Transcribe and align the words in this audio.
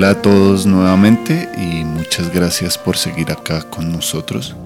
Hola 0.00 0.12
a 0.12 0.22
todos 0.22 0.64
nuevamente 0.64 1.46
y 1.58 1.84
muchas 1.84 2.32
gracias 2.32 2.78
por 2.78 2.96
seguir 2.96 3.30
acá 3.30 3.64
con 3.68 3.92
nosotros 3.92 4.56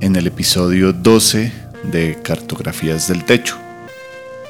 en 0.00 0.14
el 0.14 0.28
episodio 0.28 0.92
12 0.92 1.52
de 1.90 2.16
Cartografías 2.22 3.08
del 3.08 3.24
Techo. 3.24 3.58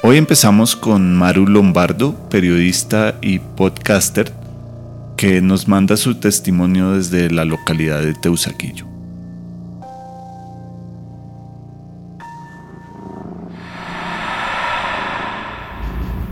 Hoy 0.03 0.17
empezamos 0.17 0.75
con 0.75 1.15
Maru 1.15 1.47
Lombardo, 1.47 2.29
periodista 2.29 3.17
y 3.23 3.39
podcaster, 3.39 4.31
que 5.17 5.41
nos 5.41 5.67
manda 5.67 5.97
su 5.97 6.13
testimonio 6.13 6.91
desde 6.91 7.31
la 7.31 7.43
localidad 7.43 8.03
de 8.03 8.13
Teusaquillo. 8.13 8.94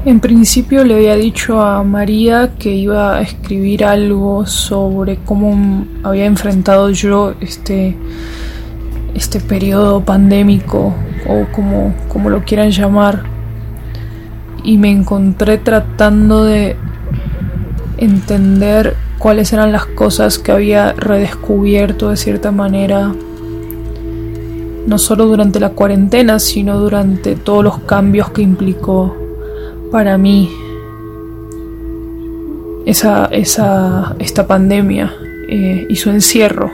En 0.06 0.20
principio 0.20 0.84
le 0.84 0.96
había 0.96 1.16
dicho 1.16 1.62
a 1.62 1.82
María 1.82 2.56
que 2.60 2.76
iba 2.76 3.16
a 3.16 3.22
escribir 3.22 3.86
algo 3.86 4.46
sobre 4.46 5.16
cómo 5.16 5.86
había 6.04 6.26
enfrentado 6.26 6.90
yo 6.90 7.36
este, 7.40 7.96
este 9.16 9.40
periodo 9.40 10.04
pandémico 10.04 10.94
o 11.26 11.46
como, 11.54 11.96
como 12.10 12.30
lo 12.30 12.44
quieran 12.44 12.72
llamar. 12.72 13.24
Y 14.66 14.78
me 14.78 14.92
encontré 14.92 15.58
tratando 15.58 16.44
de 16.44 16.76
entender 17.98 18.98
cuáles 19.20 19.54
eran 19.54 19.72
las 19.72 19.86
cosas 19.86 20.38
que 20.38 20.52
había 20.52 20.92
redescubierto 20.92 22.10
de 22.10 22.18
cierta 22.18 22.52
manera, 22.52 23.14
no 24.86 24.98
solo 24.98 25.28
durante 25.28 25.62
la 25.62 25.70
cuarentena, 25.70 26.40
sino 26.40 26.78
durante 26.78 27.38
todos 27.38 27.64
los 27.64 27.80
cambios 27.80 28.32
que 28.32 28.42
implicó 28.42 29.23
para 29.94 30.18
mí 30.18 30.50
esa, 32.88 33.26
esa, 33.26 34.16
esta 34.18 34.48
pandemia 34.48 35.14
eh, 35.48 35.86
y 35.88 35.96
su 35.98 36.10
encierro, 36.10 36.72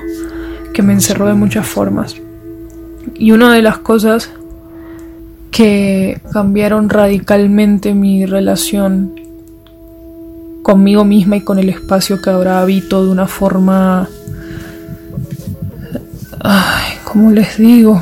que 0.74 0.82
me 0.82 0.94
encerró 0.94 1.28
de 1.28 1.34
muchas 1.34 1.68
formas. 1.68 2.16
Y 3.16 3.34
una 3.34 3.54
de 3.54 3.62
las 3.62 3.80
cosas 3.80 4.32
que 5.52 6.22
cambiaron 6.32 6.88
radicalmente 6.88 7.94
mi 7.94 8.26
relación 8.26 9.20
conmigo 10.64 11.04
misma 11.04 11.36
y 11.36 11.42
con 11.42 11.60
el 11.60 11.68
espacio 11.68 12.22
que 12.22 12.30
ahora 12.30 12.62
habito 12.62 13.04
de 13.04 13.12
una 13.12 13.28
forma... 13.28 14.08
Ay, 16.40 16.94
¿cómo 17.04 17.32
les 17.32 17.58
digo? 17.58 18.02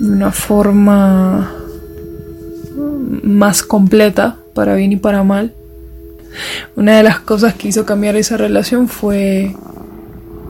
De 0.00 0.08
una 0.10 0.32
forma 0.32 1.55
más 3.22 3.62
completa, 3.62 4.36
para 4.54 4.74
bien 4.74 4.92
y 4.92 4.96
para 4.96 5.22
mal. 5.24 5.52
Una 6.76 6.96
de 6.96 7.02
las 7.02 7.20
cosas 7.20 7.54
que 7.54 7.68
hizo 7.68 7.86
cambiar 7.86 8.16
esa 8.16 8.36
relación 8.36 8.88
fue 8.88 9.54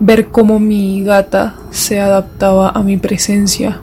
ver 0.01 0.27
cómo 0.29 0.59
mi 0.59 1.03
gata 1.05 1.57
se 1.71 2.01
adaptaba 2.01 2.71
a 2.71 2.83
mi 2.83 2.97
presencia 2.97 3.81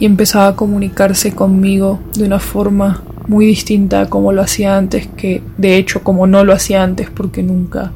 y 0.00 0.06
empezaba 0.06 0.48
a 0.48 0.56
comunicarse 0.56 1.32
conmigo 1.32 2.00
de 2.14 2.24
una 2.24 2.38
forma 2.38 3.02
muy 3.26 3.46
distinta 3.46 4.02
a 4.02 4.06
como 4.06 4.32
lo 4.32 4.42
hacía 4.42 4.76
antes, 4.76 5.06
que 5.16 5.42
de 5.56 5.76
hecho 5.76 6.02
como 6.02 6.26
no 6.26 6.44
lo 6.44 6.52
hacía 6.52 6.82
antes 6.82 7.10
porque 7.10 7.42
nunca 7.42 7.92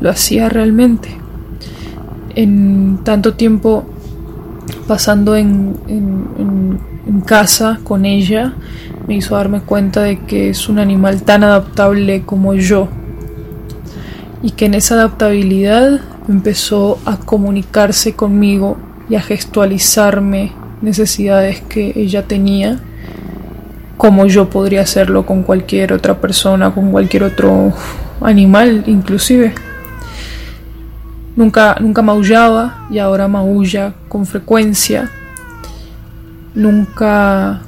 lo 0.00 0.10
hacía 0.10 0.48
realmente. 0.48 1.08
En 2.34 3.00
tanto 3.04 3.34
tiempo 3.34 3.88
pasando 4.86 5.36
en, 5.36 6.78
casa 7.24 7.80
con 7.84 8.04
ella, 8.04 8.54
me 9.06 9.16
hizo 9.16 9.34
darme 9.34 9.60
cuenta 9.60 10.02
de 10.02 10.18
que 10.18 10.50
es 10.50 10.68
un 10.68 10.78
animal 10.78 11.22
tan 11.22 11.42
adaptable 11.42 12.22
como 12.24 12.54
yo 12.54 12.88
y 14.42 14.52
que 14.52 14.66
en 14.66 14.74
esa 14.74 14.94
adaptabilidad 14.94 16.00
empezó 16.28 16.98
a 17.04 17.18
comunicarse 17.18 18.14
conmigo 18.14 18.78
y 19.10 19.16
a 19.16 19.20
gestualizarme 19.20 20.52
necesidades 20.80 21.60
que 21.62 21.92
ella 21.96 22.22
tenía 22.22 22.78
como 23.98 24.26
yo 24.26 24.48
podría 24.48 24.82
hacerlo 24.82 25.26
con 25.26 25.42
cualquier 25.42 25.92
otra 25.92 26.20
persona, 26.20 26.72
con 26.72 26.92
cualquier 26.92 27.24
otro 27.24 27.72
animal 28.20 28.84
inclusive. 28.86 29.52
Nunca, 31.38 31.76
nunca 31.78 32.02
maullaba 32.02 32.88
y 32.90 32.98
ahora 32.98 33.28
maulla 33.28 33.94
con 34.08 34.26
frecuencia. 34.26 35.08
Nunca 36.52 37.60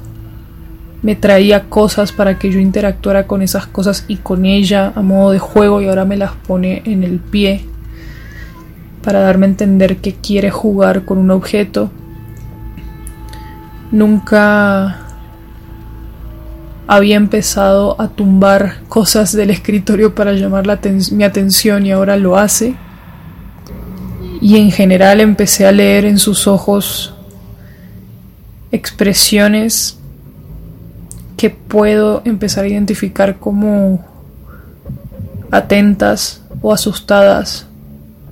me 1.01 1.15
traía 1.15 1.69
cosas 1.69 2.11
para 2.11 2.37
que 2.37 2.51
yo 2.51 2.59
interactuara 2.59 3.27
con 3.27 3.41
esas 3.41 3.67
cosas 3.67 4.03
y 4.09 4.17
con 4.17 4.45
ella 4.45 4.91
a 4.93 5.01
modo 5.01 5.31
de 5.31 5.39
juego 5.39 5.79
y 5.79 5.87
ahora 5.87 6.03
me 6.03 6.17
las 6.17 6.33
pone 6.33 6.81
en 6.83 7.05
el 7.05 7.19
pie 7.19 7.65
para 9.05 9.21
darme 9.21 9.45
a 9.45 9.49
entender 9.51 9.99
que 9.99 10.15
quiere 10.15 10.51
jugar 10.51 11.05
con 11.05 11.17
un 11.17 11.31
objeto. 11.31 11.91
Nunca 13.93 14.99
había 16.87 17.15
empezado 17.15 17.95
a 18.01 18.09
tumbar 18.09 18.81
cosas 18.89 19.31
del 19.31 19.49
escritorio 19.49 20.13
para 20.13 20.33
llamar 20.33 20.65
mi 21.13 21.23
atención 21.23 21.85
y 21.85 21.93
ahora 21.93 22.17
lo 22.17 22.37
hace. 22.37 22.75
Y 24.41 24.57
en 24.57 24.71
general 24.71 25.21
empecé 25.21 25.67
a 25.67 25.71
leer 25.71 26.03
en 26.03 26.17
sus 26.17 26.47
ojos 26.47 27.13
expresiones 28.71 29.97
que 31.37 31.49
puedo 31.49 32.21
empezar 32.25 32.65
a 32.65 32.67
identificar 32.67 33.37
como 33.37 34.03
atentas 35.51 36.41
o 36.61 36.73
asustadas 36.73 37.67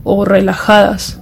o 0.03 0.25
relajadas, 0.25 1.19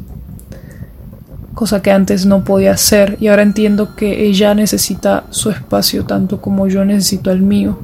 cosa 1.54 1.82
que 1.82 1.92
antes 1.92 2.26
no 2.26 2.44
podía 2.44 2.72
hacer 2.72 3.18
y 3.20 3.28
ahora 3.28 3.42
entiendo 3.42 3.96
que 3.96 4.26
ella 4.26 4.54
necesita 4.54 5.24
su 5.32 5.50
espacio 5.50 6.06
tanto 6.06 6.40
como 6.40 6.68
yo 6.68 6.86
necesito 6.86 7.32
el 7.32 7.42
mío. 7.42 7.80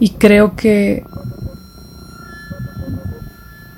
Y 0.00 0.10
creo 0.10 0.56
que 0.56 1.04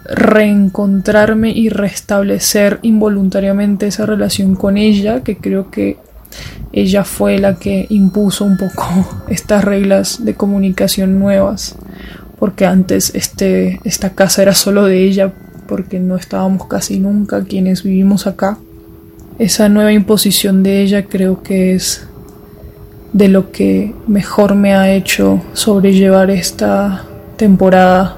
reencontrarme 0.09 1.51
y 1.51 1.69
restablecer 1.69 2.79
involuntariamente 2.83 3.87
esa 3.87 4.07
relación 4.07 4.55
con 4.55 4.77
ella, 4.77 5.23
que 5.23 5.37
creo 5.37 5.71
que 5.71 5.99
ella 6.73 7.05
fue 7.05 7.39
la 7.39 7.57
que 7.57 7.87
impuso 7.91 8.45
un 8.45 8.57
poco 8.57 9.25
estas 9.29 9.65
reglas 9.65 10.25
de 10.25 10.35
comunicación 10.35 11.19
nuevas, 11.19 11.77
porque 12.39 12.67
antes 12.67 13.15
este, 13.15 13.81
esta 13.85 14.11
casa 14.11 14.43
era 14.43 14.55
solo 14.55 14.85
de 14.85 15.05
ella, 15.05 15.33
porque 15.67 16.01
no 16.01 16.17
estábamos 16.17 16.67
casi 16.67 16.99
nunca 16.99 17.45
quienes 17.45 17.83
vivimos 17.83 18.27
acá. 18.27 18.59
Esa 19.39 19.69
nueva 19.69 19.93
imposición 19.93 20.63
de 20.63 20.83
ella 20.83 21.05
creo 21.05 21.43
que 21.43 21.75
es 21.75 22.07
de 23.13 23.29
lo 23.29 23.53
que 23.53 23.95
mejor 24.07 24.55
me 24.55 24.75
ha 24.75 24.93
hecho 24.93 25.43
sobrellevar 25.53 26.31
esta 26.31 27.05
temporada 27.37 28.18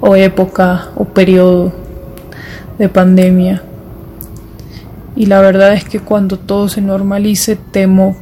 o 0.00 0.16
época 0.16 0.90
o 0.96 1.04
periodo 1.04 1.72
de 2.78 2.88
pandemia 2.88 3.62
y 5.18 5.26
la 5.26 5.40
verdad 5.40 5.74
es 5.74 5.82
que 5.84 5.98
cuando 5.98 6.38
todo 6.38 6.68
se 6.68 6.80
normalice 6.80 7.56
temo 7.56 8.16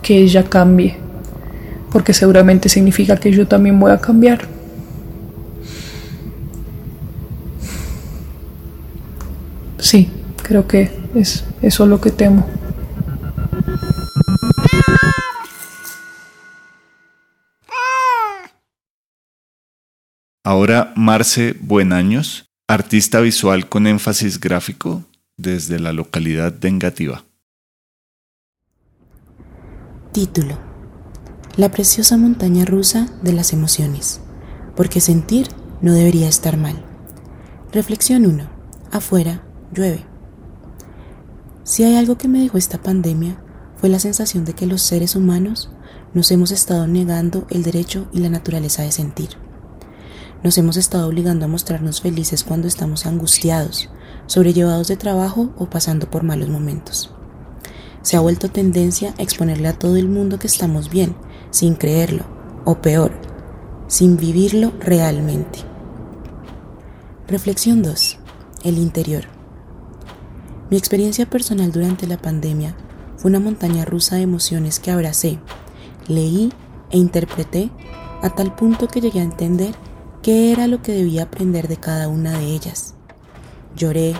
que 0.00 0.16
ella 0.16 0.44
cambie, 0.44 0.96
porque 1.92 2.14
seguramente 2.14 2.70
significa 2.70 3.18
que 3.18 3.30
yo 3.30 3.46
también 3.46 3.78
voy 3.78 3.92
a 3.92 3.98
cambiar. 3.98 4.48
Sí, 9.76 10.08
creo 10.42 10.66
que 10.66 10.90
es 11.14 11.44
eso 11.60 11.84
lo 11.84 12.00
que 12.00 12.10
temo. 12.10 12.46
Ahora 20.48 20.92
Marce 20.94 21.56
Buenaños, 21.60 22.48
artista 22.68 23.18
visual 23.18 23.68
con 23.68 23.88
énfasis 23.88 24.38
gráfico, 24.38 25.02
desde 25.36 25.80
la 25.80 25.92
localidad 25.92 26.52
de 26.52 26.68
Engativá. 26.68 27.24
Título. 30.12 30.56
La 31.56 31.72
preciosa 31.72 32.16
montaña 32.16 32.64
rusa 32.64 33.08
de 33.22 33.32
las 33.32 33.52
emociones, 33.52 34.20
porque 34.76 35.00
sentir 35.00 35.48
no 35.82 35.94
debería 35.94 36.28
estar 36.28 36.56
mal. 36.56 36.80
Reflexión 37.72 38.24
1. 38.24 38.48
Afuera 38.92 39.42
llueve. 39.74 40.06
Si 41.64 41.82
hay 41.82 41.96
algo 41.96 42.18
que 42.18 42.28
me 42.28 42.38
dejó 42.38 42.56
esta 42.56 42.80
pandemia 42.80 43.42
fue 43.78 43.88
la 43.88 43.98
sensación 43.98 44.44
de 44.44 44.52
que 44.52 44.66
los 44.66 44.80
seres 44.80 45.16
humanos 45.16 45.72
nos 46.14 46.30
hemos 46.30 46.52
estado 46.52 46.86
negando 46.86 47.48
el 47.50 47.64
derecho 47.64 48.08
y 48.12 48.20
la 48.20 48.28
naturaleza 48.28 48.84
de 48.84 48.92
sentir. 48.92 49.44
Nos 50.42 50.58
hemos 50.58 50.76
estado 50.76 51.08
obligando 51.08 51.44
a 51.44 51.48
mostrarnos 51.48 52.00
felices 52.00 52.44
cuando 52.44 52.68
estamos 52.68 53.06
angustiados, 53.06 53.88
sobrellevados 54.26 54.88
de 54.88 54.96
trabajo 54.96 55.50
o 55.56 55.66
pasando 55.66 56.10
por 56.10 56.22
malos 56.22 56.48
momentos. 56.48 57.10
Se 58.02 58.16
ha 58.16 58.20
vuelto 58.20 58.50
tendencia 58.50 59.14
a 59.18 59.22
exponerle 59.22 59.68
a 59.68 59.78
todo 59.78 59.96
el 59.96 60.08
mundo 60.08 60.38
que 60.38 60.46
estamos 60.46 60.90
bien, 60.90 61.16
sin 61.50 61.74
creerlo, 61.74 62.24
o 62.64 62.80
peor, 62.80 63.12
sin 63.88 64.16
vivirlo 64.16 64.72
realmente. 64.78 65.60
Reflexión 67.26 67.82
2. 67.82 68.18
El 68.62 68.78
interior. 68.78 69.24
Mi 70.70 70.76
experiencia 70.76 71.26
personal 71.26 71.72
durante 71.72 72.06
la 72.06 72.18
pandemia 72.18 72.76
fue 73.16 73.30
una 73.30 73.40
montaña 73.40 73.84
rusa 73.84 74.16
de 74.16 74.22
emociones 74.22 74.78
que 74.78 74.90
abracé, 74.90 75.40
leí 76.06 76.52
e 76.90 76.98
interpreté 76.98 77.70
a 78.22 78.30
tal 78.30 78.54
punto 78.54 78.86
que 78.88 79.00
llegué 79.00 79.20
a 79.20 79.24
entender 79.24 79.74
qué 80.26 80.50
era 80.50 80.66
lo 80.66 80.82
que 80.82 80.90
debía 80.90 81.22
aprender 81.22 81.68
de 81.68 81.76
cada 81.76 82.08
una 82.08 82.36
de 82.36 82.46
ellas. 82.46 82.94
Lloré, 83.76 84.12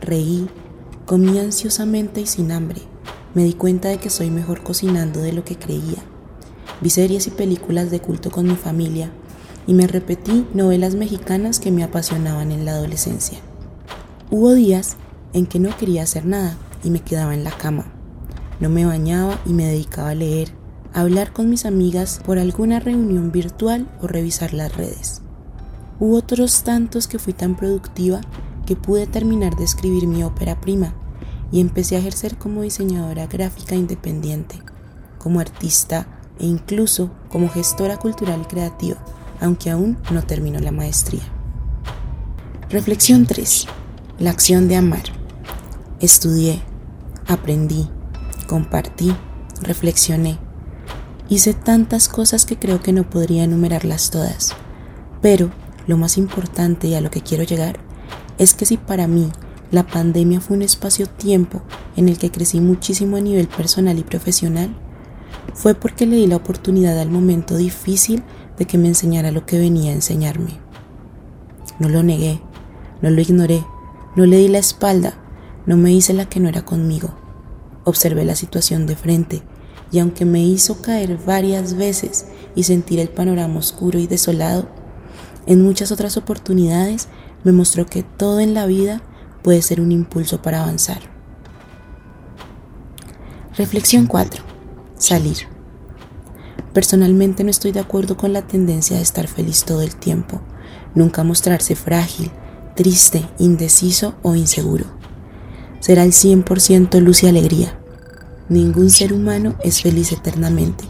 reí, 0.00 0.48
comí 1.04 1.36
ansiosamente 1.36 2.20
y 2.20 2.26
sin 2.26 2.52
hambre. 2.52 2.80
Me 3.34 3.42
di 3.42 3.54
cuenta 3.54 3.88
de 3.88 3.98
que 3.98 4.08
soy 4.08 4.30
mejor 4.30 4.62
cocinando 4.62 5.20
de 5.20 5.32
lo 5.32 5.44
que 5.44 5.56
creía. 5.58 5.98
Vi 6.80 6.90
series 6.90 7.26
y 7.26 7.30
películas 7.30 7.90
de 7.90 7.98
culto 7.98 8.30
con 8.30 8.46
mi 8.46 8.54
familia 8.54 9.10
y 9.66 9.74
me 9.74 9.88
repetí 9.88 10.46
novelas 10.54 10.94
mexicanas 10.94 11.58
que 11.58 11.72
me 11.72 11.82
apasionaban 11.82 12.52
en 12.52 12.64
la 12.64 12.74
adolescencia. 12.74 13.40
Hubo 14.30 14.54
días 14.54 14.96
en 15.32 15.46
que 15.46 15.58
no 15.58 15.76
quería 15.76 16.04
hacer 16.04 16.24
nada 16.24 16.56
y 16.84 16.90
me 16.90 17.00
quedaba 17.00 17.34
en 17.34 17.42
la 17.42 17.50
cama. 17.50 17.92
No 18.60 18.68
me 18.68 18.86
bañaba 18.86 19.40
y 19.44 19.54
me 19.54 19.66
dedicaba 19.66 20.10
a 20.10 20.14
leer, 20.14 20.52
a 20.92 21.00
hablar 21.00 21.32
con 21.32 21.50
mis 21.50 21.66
amigas 21.66 22.20
por 22.24 22.38
alguna 22.38 22.78
reunión 22.78 23.32
virtual 23.32 23.88
o 24.00 24.06
revisar 24.06 24.54
las 24.54 24.76
redes. 24.76 25.17
Hubo 26.00 26.16
otros 26.16 26.62
tantos 26.62 27.08
que 27.08 27.18
fui 27.18 27.32
tan 27.32 27.56
productiva 27.56 28.20
que 28.66 28.76
pude 28.76 29.06
terminar 29.06 29.56
de 29.56 29.64
escribir 29.64 30.06
mi 30.06 30.22
ópera 30.22 30.60
prima 30.60 30.94
y 31.50 31.60
empecé 31.60 31.96
a 31.96 31.98
ejercer 31.98 32.38
como 32.38 32.62
diseñadora 32.62 33.26
gráfica 33.26 33.74
independiente, 33.74 34.60
como 35.18 35.40
artista 35.40 36.06
e 36.38 36.46
incluso 36.46 37.10
como 37.28 37.48
gestora 37.48 37.96
cultural 37.96 38.42
y 38.42 38.44
creativa, 38.44 38.98
aunque 39.40 39.70
aún 39.70 39.98
no 40.12 40.22
terminó 40.22 40.60
la 40.60 40.70
maestría. 40.70 41.22
Reflexión 42.70 43.26
3. 43.26 43.66
La 44.18 44.30
acción 44.30 44.68
de 44.68 44.76
amar. 44.76 45.02
Estudié, 46.00 46.62
aprendí, 47.26 47.88
compartí, 48.46 49.14
reflexioné. 49.62 50.38
Hice 51.28 51.54
tantas 51.54 52.08
cosas 52.08 52.46
que 52.46 52.56
creo 52.56 52.80
que 52.80 52.92
no 52.92 53.08
podría 53.08 53.44
enumerarlas 53.44 54.10
todas. 54.10 54.54
Pero 55.20 55.50
lo 55.88 55.96
más 55.96 56.18
importante 56.18 56.86
y 56.86 56.94
a 56.94 57.00
lo 57.00 57.10
que 57.10 57.22
quiero 57.22 57.42
llegar 57.42 57.80
es 58.38 58.54
que 58.54 58.66
si 58.66 58.76
para 58.76 59.08
mí 59.08 59.28
la 59.72 59.84
pandemia 59.86 60.40
fue 60.40 60.56
un 60.56 60.62
espacio-tiempo 60.62 61.62
en 61.96 62.08
el 62.08 62.18
que 62.18 62.30
crecí 62.30 62.60
muchísimo 62.60 63.16
a 63.16 63.20
nivel 63.20 63.48
personal 63.48 63.98
y 63.98 64.04
profesional, 64.04 64.74
fue 65.54 65.74
porque 65.74 66.06
le 66.06 66.16
di 66.16 66.26
la 66.26 66.36
oportunidad 66.36 66.98
al 67.00 67.10
momento 67.10 67.56
difícil 67.56 68.22
de 68.56 68.66
que 68.66 68.78
me 68.78 68.88
enseñara 68.88 69.32
lo 69.32 69.44
que 69.44 69.58
venía 69.58 69.90
a 69.90 69.94
enseñarme. 69.94 70.60
No 71.78 71.88
lo 71.88 72.02
negué, 72.02 72.40
no 73.02 73.10
lo 73.10 73.20
ignoré, 73.20 73.64
no 74.14 74.26
le 74.26 74.36
di 74.36 74.48
la 74.48 74.58
espalda, 74.58 75.14
no 75.66 75.76
me 75.76 75.92
hice 75.92 76.12
la 76.12 76.28
que 76.28 76.40
no 76.40 76.48
era 76.48 76.64
conmigo. 76.64 77.10
Observé 77.84 78.24
la 78.24 78.36
situación 78.36 78.86
de 78.86 78.96
frente 78.96 79.42
y 79.90 80.00
aunque 80.00 80.24
me 80.24 80.42
hizo 80.42 80.82
caer 80.82 81.18
varias 81.24 81.74
veces 81.74 82.26
y 82.54 82.64
sentir 82.64 83.00
el 83.00 83.08
panorama 83.08 83.58
oscuro 83.58 83.98
y 83.98 84.06
desolado, 84.06 84.68
en 85.48 85.62
muchas 85.62 85.90
otras 85.92 86.18
oportunidades 86.18 87.08
me 87.42 87.52
mostró 87.52 87.86
que 87.86 88.02
todo 88.02 88.38
en 88.38 88.52
la 88.52 88.66
vida 88.66 89.00
puede 89.42 89.62
ser 89.62 89.80
un 89.80 89.92
impulso 89.92 90.42
para 90.42 90.62
avanzar. 90.62 91.00
Reflexión 93.56 94.06
4. 94.06 94.44
Salir. 94.98 95.38
Personalmente 96.74 97.44
no 97.44 97.50
estoy 97.50 97.72
de 97.72 97.80
acuerdo 97.80 98.18
con 98.18 98.34
la 98.34 98.42
tendencia 98.42 98.96
de 98.96 99.02
estar 99.02 99.26
feliz 99.26 99.64
todo 99.64 99.80
el 99.80 99.96
tiempo, 99.96 100.42
nunca 100.94 101.24
mostrarse 101.24 101.74
frágil, 101.74 102.30
triste, 102.76 103.26
indeciso 103.38 104.16
o 104.22 104.34
inseguro. 104.34 104.84
Será 105.80 106.02
el 106.02 106.12
100% 106.12 107.00
luz 107.00 107.22
y 107.22 107.26
alegría. 107.26 107.80
Ningún 108.50 108.90
ser 108.90 109.14
humano 109.14 109.54
es 109.64 109.80
feliz 109.80 110.12
eternamente, 110.12 110.84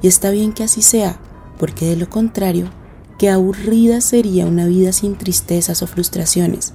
y 0.00 0.08
está 0.08 0.30
bien 0.30 0.54
que 0.54 0.64
así 0.64 0.80
sea, 0.80 1.20
porque 1.58 1.84
de 1.84 1.96
lo 1.96 2.08
contrario, 2.08 2.70
qué 3.18 3.28
aburrida 3.30 4.00
sería 4.00 4.46
una 4.46 4.66
vida 4.66 4.92
sin 4.92 5.16
tristezas 5.18 5.82
o 5.82 5.86
frustraciones. 5.86 6.72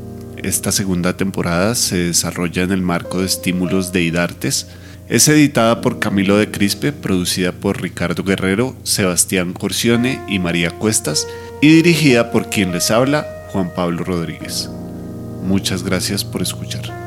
Esta 0.42 0.72
segunda 0.72 1.14
temporada 1.16 1.74
se 1.74 1.98
desarrolla 1.98 2.62
en 2.62 2.72
el 2.72 2.80
marco 2.80 3.20
de 3.20 3.26
estímulos 3.26 3.92
de 3.92 4.00
IDARTES, 4.02 4.66
es 5.08 5.28
editada 5.28 5.80
por 5.80 5.98
Camilo 5.98 6.36
de 6.36 6.50
Crispe, 6.50 6.92
producida 6.92 7.52
por 7.52 7.82
Ricardo 7.82 8.24
Guerrero, 8.24 8.74
Sebastián 8.82 9.52
Corcione 9.52 10.20
y 10.28 10.38
María 10.38 10.70
Cuestas 10.70 11.28
y 11.60 11.68
dirigida 11.68 12.30
por 12.30 12.48
quien 12.48 12.72
les 12.72 12.90
habla, 12.90 13.26
Juan 13.50 13.70
Pablo 13.74 14.04
Rodríguez. 14.04 14.70
Muchas 15.42 15.82
gracias 15.82 16.24
por 16.24 16.42
escuchar. 16.42 17.03